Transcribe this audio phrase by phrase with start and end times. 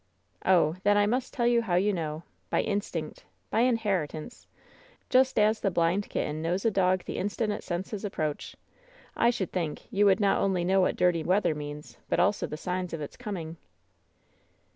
[0.43, 0.77] "Oh!
[0.81, 2.23] then I must tell you how you know.
[2.49, 3.19] By in stinct.
[3.51, 4.47] By inheritance.
[5.11, 7.61] Just as the blind kitten knows WHEN SHADOWS DIE 68 a dog the instant it
[7.61, 8.55] Bcents his approach.
[9.15, 12.57] I should think you would know not only what dirty weather means, but also the
[12.57, 13.57] signs of its coming."